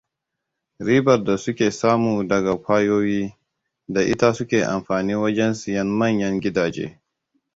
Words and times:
Ribar 0.87 1.19
da 1.25 1.35
suke 1.43 1.67
samu 1.71 2.13
daga 2.29 2.53
kwayoyi, 2.63 3.21
da 3.93 4.01
ita 4.13 4.29
suke 4.37 4.57
amfani 4.73 5.13
wajen 5.21 5.53
siyan 5.59 5.87
manyan 5.99 6.35
gidaje. 6.43 6.85